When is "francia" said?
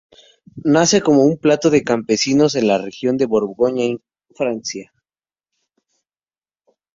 4.35-4.91